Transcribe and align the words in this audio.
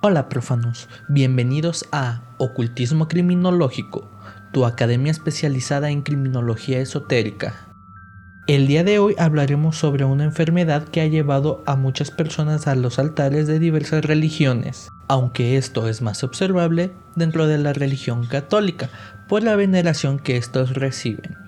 Hola 0.00 0.28
profanos, 0.28 0.88
bienvenidos 1.08 1.84
a 1.90 2.22
Ocultismo 2.36 3.08
Criminológico, 3.08 4.08
tu 4.52 4.64
academia 4.64 5.10
especializada 5.10 5.90
en 5.90 6.02
criminología 6.02 6.78
esotérica. 6.78 7.66
El 8.46 8.68
día 8.68 8.84
de 8.84 9.00
hoy 9.00 9.16
hablaremos 9.18 9.76
sobre 9.76 10.04
una 10.04 10.22
enfermedad 10.22 10.84
que 10.84 11.00
ha 11.00 11.08
llevado 11.08 11.64
a 11.66 11.74
muchas 11.74 12.12
personas 12.12 12.68
a 12.68 12.76
los 12.76 13.00
altares 13.00 13.48
de 13.48 13.58
diversas 13.58 14.04
religiones, 14.04 14.88
aunque 15.08 15.56
esto 15.56 15.88
es 15.88 16.00
más 16.00 16.22
observable 16.22 16.92
dentro 17.16 17.48
de 17.48 17.58
la 17.58 17.72
religión 17.72 18.24
católica 18.24 18.90
por 19.26 19.42
la 19.42 19.56
veneración 19.56 20.20
que 20.20 20.36
estos 20.36 20.74
reciben. 20.74 21.47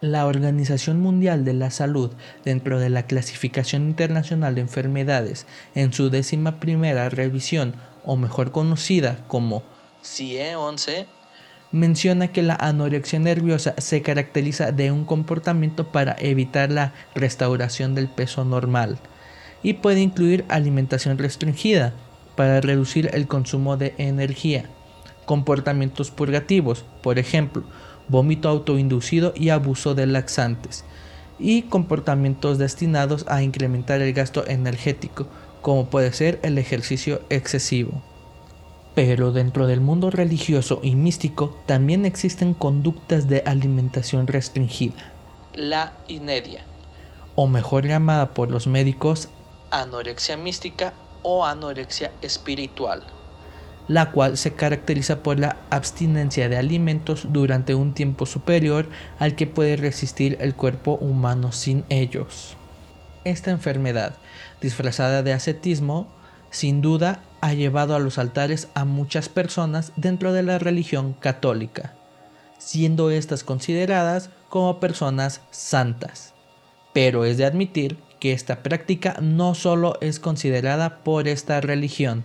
La 0.00 0.26
Organización 0.26 1.00
Mundial 1.00 1.44
de 1.44 1.54
la 1.54 1.72
Salud, 1.72 2.12
dentro 2.44 2.78
de 2.78 2.88
la 2.88 3.02
Clasificación 3.02 3.82
Internacional 3.88 4.54
de 4.54 4.60
Enfermedades, 4.60 5.44
en 5.74 5.92
su 5.92 6.08
décima 6.08 6.60
primera 6.60 7.08
revisión, 7.08 7.74
o 8.04 8.16
mejor 8.16 8.52
conocida 8.52 9.24
como 9.26 9.64
CIE 10.04 10.54
11, 10.54 11.06
menciona 11.72 12.28
que 12.28 12.42
la 12.42 12.54
anorexia 12.54 13.18
nerviosa 13.18 13.74
se 13.78 14.00
caracteriza 14.00 14.70
de 14.70 14.92
un 14.92 15.04
comportamiento 15.04 15.90
para 15.90 16.14
evitar 16.20 16.70
la 16.70 16.94
restauración 17.16 17.96
del 17.96 18.06
peso 18.06 18.44
normal 18.44 18.98
y 19.64 19.74
puede 19.74 20.00
incluir 20.00 20.44
alimentación 20.48 21.18
restringida 21.18 21.92
para 22.36 22.60
reducir 22.60 23.10
el 23.14 23.26
consumo 23.26 23.76
de 23.76 23.94
energía, 23.98 24.66
comportamientos 25.24 26.12
purgativos, 26.12 26.84
por 27.02 27.18
ejemplo, 27.18 27.64
vómito 28.08 28.48
autoinducido 28.48 29.32
y 29.36 29.50
abuso 29.50 29.94
de 29.94 30.06
laxantes, 30.06 30.84
y 31.38 31.62
comportamientos 31.62 32.58
destinados 32.58 33.24
a 33.28 33.42
incrementar 33.42 34.00
el 34.00 34.12
gasto 34.12 34.46
energético, 34.46 35.26
como 35.62 35.86
puede 35.90 36.12
ser 36.12 36.40
el 36.42 36.58
ejercicio 36.58 37.20
excesivo. 37.30 38.02
Pero 38.94 39.32
dentro 39.32 39.66
del 39.66 39.80
mundo 39.80 40.10
religioso 40.10 40.80
y 40.82 40.96
místico 40.96 41.56
también 41.66 42.04
existen 42.04 42.54
conductas 42.54 43.28
de 43.28 43.42
alimentación 43.46 44.26
restringida. 44.26 45.12
La 45.54 45.92
inedia, 46.08 46.64
o 47.34 47.46
mejor 47.46 47.86
llamada 47.86 48.34
por 48.34 48.50
los 48.50 48.66
médicos 48.66 49.28
anorexia 49.70 50.36
mística 50.36 50.94
o 51.22 51.44
anorexia 51.44 52.10
espiritual 52.22 53.02
la 53.88 54.12
cual 54.12 54.36
se 54.36 54.52
caracteriza 54.52 55.22
por 55.22 55.40
la 55.40 55.56
abstinencia 55.70 56.48
de 56.48 56.58
alimentos 56.58 57.26
durante 57.30 57.74
un 57.74 57.94
tiempo 57.94 58.26
superior 58.26 58.88
al 59.18 59.34
que 59.34 59.46
puede 59.46 59.76
resistir 59.76 60.36
el 60.40 60.54
cuerpo 60.54 60.92
humano 61.00 61.52
sin 61.52 61.84
ellos. 61.88 62.56
Esta 63.24 63.50
enfermedad, 63.50 64.14
disfrazada 64.60 65.22
de 65.22 65.32
ascetismo, 65.32 66.06
sin 66.50 66.80
duda 66.82 67.22
ha 67.40 67.54
llevado 67.54 67.94
a 67.94 67.98
los 67.98 68.18
altares 68.18 68.68
a 68.74 68.84
muchas 68.84 69.28
personas 69.28 69.92
dentro 69.96 70.32
de 70.32 70.42
la 70.42 70.58
religión 70.58 71.14
católica, 71.14 71.94
siendo 72.58 73.10
estas 73.10 73.42
consideradas 73.42 74.30
como 74.48 74.80
personas 74.80 75.40
santas. 75.50 76.34
Pero 76.92 77.24
es 77.24 77.36
de 77.36 77.44
admitir 77.44 77.98
que 78.18 78.32
esta 78.32 78.62
práctica 78.62 79.16
no 79.20 79.54
solo 79.54 79.98
es 80.00 80.18
considerada 80.18 80.98
por 81.04 81.28
esta 81.28 81.60
religión, 81.60 82.24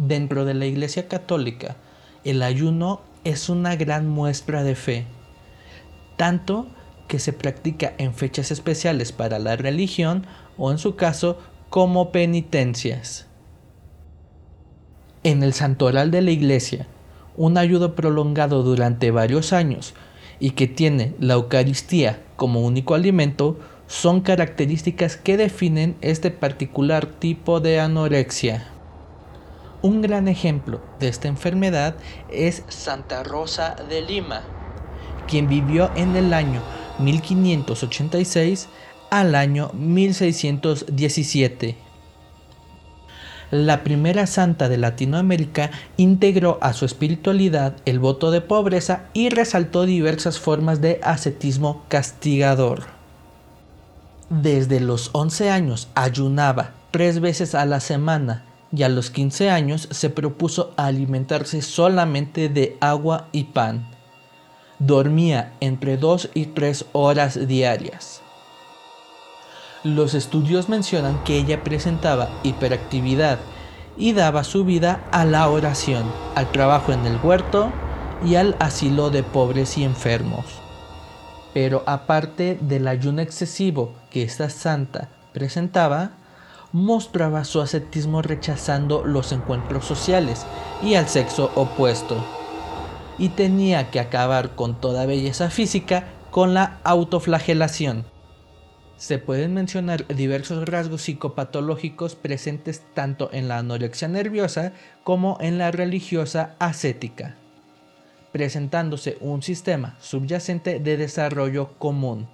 Dentro 0.00 0.46
de 0.46 0.54
la 0.54 0.64
Iglesia 0.64 1.08
Católica, 1.08 1.76
el 2.24 2.42
ayuno 2.42 3.02
es 3.22 3.50
una 3.50 3.76
gran 3.76 4.08
muestra 4.08 4.64
de 4.64 4.74
fe, 4.74 5.04
tanto 6.16 6.68
que 7.06 7.18
se 7.18 7.34
practica 7.34 7.92
en 7.98 8.14
fechas 8.14 8.50
especiales 8.50 9.12
para 9.12 9.38
la 9.38 9.56
religión 9.56 10.26
o 10.56 10.70
en 10.72 10.78
su 10.78 10.96
caso 10.96 11.36
como 11.68 12.12
penitencias. 12.12 13.26
En 15.22 15.42
el 15.42 15.52
santoral 15.52 16.10
de 16.10 16.22
la 16.22 16.30
iglesia, 16.30 16.86
un 17.36 17.58
ayuno 17.58 17.94
prolongado 17.94 18.62
durante 18.62 19.10
varios 19.10 19.52
años 19.52 19.92
y 20.38 20.52
que 20.52 20.66
tiene 20.66 21.14
la 21.20 21.34
Eucaristía 21.34 22.22
como 22.36 22.62
único 22.62 22.94
alimento 22.94 23.60
son 23.86 24.22
características 24.22 25.18
que 25.18 25.36
definen 25.36 25.94
este 26.00 26.30
particular 26.30 27.04
tipo 27.04 27.60
de 27.60 27.80
anorexia. 27.80 28.79
Un 29.82 30.02
gran 30.02 30.28
ejemplo 30.28 30.82
de 30.98 31.08
esta 31.08 31.28
enfermedad 31.28 31.94
es 32.30 32.64
Santa 32.68 33.22
Rosa 33.22 33.76
de 33.88 34.02
Lima, 34.02 34.42
quien 35.26 35.48
vivió 35.48 35.90
en 35.96 36.14
el 36.16 36.34
año 36.34 36.60
1586 36.98 38.68
al 39.08 39.34
año 39.34 39.70
1617. 39.72 41.78
La 43.50 43.82
primera 43.82 44.26
santa 44.26 44.68
de 44.68 44.76
Latinoamérica 44.76 45.70
integró 45.96 46.58
a 46.60 46.74
su 46.74 46.84
espiritualidad 46.84 47.76
el 47.86 48.00
voto 48.00 48.30
de 48.30 48.42
pobreza 48.42 49.04
y 49.14 49.30
resaltó 49.30 49.86
diversas 49.86 50.38
formas 50.38 50.82
de 50.82 51.00
ascetismo 51.02 51.84
castigador. 51.88 52.82
Desde 54.28 54.78
los 54.78 55.08
11 55.14 55.50
años 55.50 55.88
ayunaba 55.94 56.74
tres 56.90 57.20
veces 57.20 57.54
a 57.54 57.64
la 57.64 57.80
semana 57.80 58.44
y 58.72 58.82
a 58.82 58.88
los 58.88 59.10
15 59.10 59.50
años 59.50 59.88
se 59.90 60.10
propuso 60.10 60.72
alimentarse 60.76 61.62
solamente 61.62 62.48
de 62.48 62.76
agua 62.80 63.28
y 63.32 63.44
pan. 63.44 63.88
Dormía 64.78 65.52
entre 65.60 65.96
2 65.96 66.30
y 66.34 66.46
3 66.46 66.86
horas 66.92 67.46
diarias. 67.46 68.22
Los 69.82 70.14
estudios 70.14 70.68
mencionan 70.68 71.22
que 71.24 71.38
ella 71.38 71.64
presentaba 71.64 72.30
hiperactividad 72.42 73.38
y 73.96 74.12
daba 74.12 74.44
su 74.44 74.64
vida 74.64 75.04
a 75.10 75.24
la 75.24 75.48
oración, 75.48 76.04
al 76.34 76.50
trabajo 76.52 76.92
en 76.92 77.06
el 77.06 77.18
huerto 77.22 77.72
y 78.24 78.36
al 78.36 78.56
asilo 78.60 79.10
de 79.10 79.22
pobres 79.22 79.78
y 79.78 79.84
enfermos. 79.84 80.44
Pero 81.52 81.82
aparte 81.86 82.58
del 82.60 82.88
ayuno 82.88 83.22
excesivo 83.22 83.94
que 84.10 84.22
esta 84.22 84.50
santa 84.50 85.08
presentaba, 85.32 86.12
mostraba 86.72 87.44
su 87.44 87.60
ascetismo 87.60 88.22
rechazando 88.22 89.04
los 89.04 89.32
encuentros 89.32 89.84
sociales 89.84 90.46
y 90.82 90.94
al 90.94 91.08
sexo 91.08 91.50
opuesto. 91.54 92.24
Y 93.18 93.30
tenía 93.30 93.90
que 93.90 94.00
acabar 94.00 94.54
con 94.54 94.80
toda 94.80 95.06
belleza 95.06 95.50
física 95.50 96.08
con 96.30 96.54
la 96.54 96.80
autoflagelación. 96.84 98.06
Se 98.96 99.18
pueden 99.18 99.54
mencionar 99.54 100.06
diversos 100.08 100.68
rasgos 100.68 101.02
psicopatológicos 101.02 102.14
presentes 102.14 102.82
tanto 102.94 103.30
en 103.32 103.48
la 103.48 103.58
anorexia 103.58 104.08
nerviosa 104.08 104.72
como 105.04 105.38
en 105.40 105.58
la 105.58 105.70
religiosa 105.70 106.54
ascética, 106.58 107.36
presentándose 108.30 109.16
un 109.20 109.42
sistema 109.42 109.96
subyacente 110.00 110.80
de 110.80 110.96
desarrollo 110.98 111.78
común. 111.78 112.28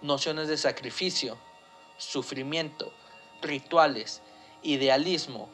Nociones 0.00 0.46
de 0.46 0.56
sacrificio, 0.56 1.36
sufrimiento, 1.98 2.92
rituales, 3.42 4.22
idealismo, 4.62 5.48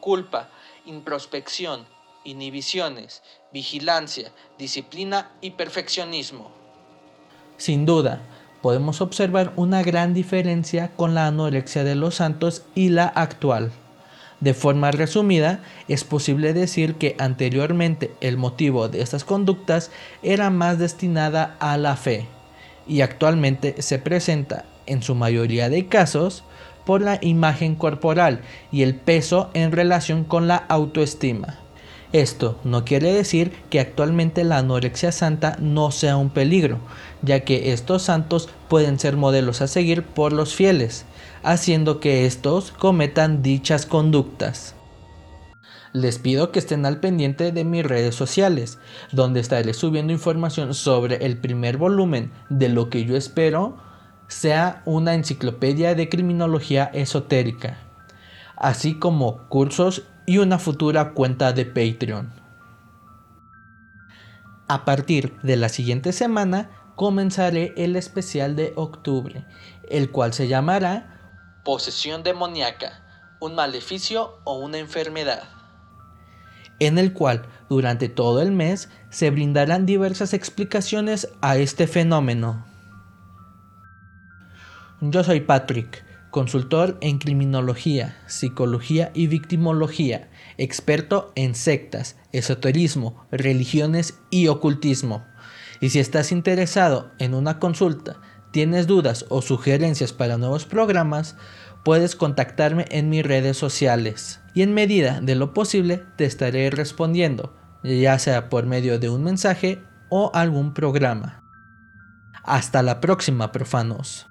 culpa, 0.00 0.50
introspección, 0.86 1.86
inhibiciones, 2.24 3.22
vigilancia, 3.52 4.32
disciplina 4.58 5.32
y 5.40 5.52
perfeccionismo. 5.52 6.50
Sin 7.56 7.86
duda, 7.86 8.22
podemos 8.62 9.00
observar 9.00 9.52
una 9.56 9.82
gran 9.82 10.14
diferencia 10.14 10.90
con 10.96 11.14
la 11.14 11.26
anorexia 11.26 11.84
de 11.84 11.94
los 11.94 12.16
santos 12.16 12.64
y 12.74 12.90
la 12.90 13.06
actual. 13.06 13.72
De 14.40 14.54
forma 14.54 14.90
resumida, 14.90 15.62
es 15.86 16.04
posible 16.04 16.54
decir 16.54 16.94
que 16.94 17.14
anteriormente 17.18 18.14
el 18.22 18.38
motivo 18.38 18.88
de 18.88 19.02
estas 19.02 19.24
conductas 19.24 19.90
era 20.22 20.48
más 20.48 20.78
destinada 20.78 21.56
a 21.60 21.76
la 21.76 21.96
fe 21.96 22.26
y 22.88 23.02
actualmente 23.02 23.82
se 23.82 23.98
presenta, 23.98 24.64
en 24.86 25.02
su 25.02 25.14
mayoría 25.14 25.68
de 25.68 25.86
casos, 25.86 26.42
por 26.90 27.02
la 27.02 27.20
imagen 27.22 27.76
corporal 27.76 28.40
y 28.72 28.82
el 28.82 28.96
peso 28.96 29.50
en 29.54 29.70
relación 29.70 30.24
con 30.24 30.48
la 30.48 30.56
autoestima. 30.56 31.60
Esto 32.12 32.58
no 32.64 32.84
quiere 32.84 33.12
decir 33.12 33.52
que 33.70 33.78
actualmente 33.78 34.42
la 34.42 34.58
anorexia 34.58 35.12
santa 35.12 35.56
no 35.60 35.92
sea 35.92 36.16
un 36.16 36.30
peligro, 36.30 36.78
ya 37.22 37.44
que 37.44 37.72
estos 37.72 38.02
santos 38.02 38.48
pueden 38.68 38.98
ser 38.98 39.16
modelos 39.16 39.62
a 39.62 39.68
seguir 39.68 40.02
por 40.02 40.32
los 40.32 40.52
fieles, 40.56 41.04
haciendo 41.44 42.00
que 42.00 42.26
estos 42.26 42.72
cometan 42.72 43.40
dichas 43.40 43.86
conductas. 43.86 44.74
Les 45.92 46.18
pido 46.18 46.50
que 46.50 46.58
estén 46.58 46.86
al 46.86 46.98
pendiente 46.98 47.52
de 47.52 47.62
mis 47.62 47.86
redes 47.86 48.16
sociales, 48.16 48.80
donde 49.12 49.38
estaré 49.38 49.74
subiendo 49.74 50.12
información 50.12 50.74
sobre 50.74 51.24
el 51.24 51.38
primer 51.38 51.76
volumen 51.76 52.32
de 52.48 52.68
lo 52.68 52.90
que 52.90 53.04
yo 53.04 53.16
espero 53.16 53.76
sea 54.30 54.82
una 54.84 55.14
enciclopedia 55.14 55.96
de 55.96 56.08
criminología 56.08 56.84
esotérica, 56.94 57.78
así 58.56 58.98
como 58.98 59.48
cursos 59.48 60.04
y 60.24 60.38
una 60.38 60.60
futura 60.60 61.12
cuenta 61.12 61.52
de 61.52 61.66
Patreon. 61.66 62.32
A 64.68 64.84
partir 64.84 65.36
de 65.42 65.56
la 65.56 65.68
siguiente 65.68 66.12
semana 66.12 66.70
comenzaré 66.94 67.74
el 67.76 67.96
especial 67.96 68.54
de 68.54 68.72
octubre, 68.76 69.44
el 69.88 70.12
cual 70.12 70.32
se 70.32 70.46
llamará 70.46 71.16
Posesión 71.64 72.22
demoníaca, 72.22 73.02
un 73.40 73.56
maleficio 73.56 74.38
o 74.44 74.60
una 74.60 74.78
enfermedad, 74.78 75.42
en 76.78 76.98
el 76.98 77.12
cual 77.12 77.46
durante 77.68 78.08
todo 78.08 78.42
el 78.42 78.52
mes 78.52 78.90
se 79.10 79.30
brindarán 79.30 79.86
diversas 79.86 80.34
explicaciones 80.34 81.28
a 81.40 81.56
este 81.56 81.88
fenómeno. 81.88 82.69
Yo 85.02 85.24
soy 85.24 85.40
Patrick, 85.40 86.04
consultor 86.30 86.98
en 87.00 87.16
criminología, 87.16 88.18
psicología 88.26 89.10
y 89.14 89.28
victimología, 89.28 90.28
experto 90.58 91.32
en 91.36 91.54
sectas, 91.54 92.16
esoterismo, 92.32 93.26
religiones 93.30 94.18
y 94.28 94.48
ocultismo. 94.48 95.24
Y 95.80 95.88
si 95.88 96.00
estás 96.00 96.32
interesado 96.32 97.12
en 97.18 97.32
una 97.32 97.58
consulta, 97.58 98.20
tienes 98.50 98.86
dudas 98.86 99.24
o 99.30 99.40
sugerencias 99.40 100.12
para 100.12 100.36
nuevos 100.36 100.66
programas, 100.66 101.34
puedes 101.82 102.14
contactarme 102.14 102.84
en 102.90 103.08
mis 103.08 103.24
redes 103.24 103.56
sociales 103.56 104.42
y 104.52 104.60
en 104.60 104.74
medida 104.74 105.22
de 105.22 105.34
lo 105.34 105.54
posible 105.54 106.04
te 106.16 106.26
estaré 106.26 106.68
respondiendo, 106.68 107.56
ya 107.82 108.18
sea 108.18 108.50
por 108.50 108.66
medio 108.66 108.98
de 108.98 109.08
un 109.08 109.24
mensaje 109.24 109.82
o 110.10 110.30
algún 110.34 110.74
programa. 110.74 111.42
Hasta 112.44 112.82
la 112.82 113.00
próxima, 113.00 113.50
profanos. 113.50 114.29